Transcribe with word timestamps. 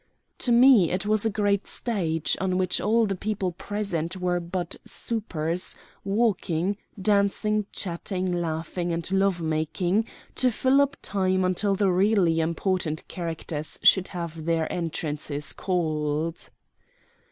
To 0.39 0.51
me 0.51 0.89
it 0.89 1.05
was 1.05 1.27
a 1.27 1.29
great 1.29 1.67
stage, 1.67 2.35
on 2.41 2.57
which 2.57 2.81
all 2.81 3.05
the 3.05 3.15
people 3.15 3.51
present 3.51 4.17
were 4.17 4.39
but 4.39 4.75
supers, 4.83 5.75
walking, 6.03 6.77
dancing 6.99 7.67
chatting, 7.71 8.33
laughing, 8.33 8.91
and 8.91 9.07
love 9.11 9.43
making, 9.43 10.07
to 10.37 10.49
fill 10.49 10.81
up 10.81 10.97
time 11.03 11.45
until 11.45 11.75
the 11.75 11.91
really 11.91 12.39
important 12.39 13.07
characters 13.07 13.77
should 13.83 14.07
have 14.07 14.45
their 14.45 14.65
entrances 14.73 15.53
called. 15.53 16.49